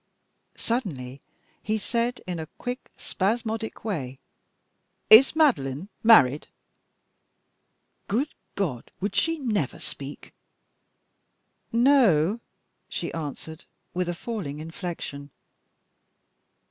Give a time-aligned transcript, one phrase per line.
[0.57, 1.21] Suddenly
[1.61, 4.17] he said, in a quick, spasmodic way
[5.11, 6.47] "Is Madeline married?"
[8.07, 8.89] Good God!
[8.99, 10.33] Would she never speak!
[11.71, 12.39] "No,"
[12.89, 15.29] she answered, with a falling inflection.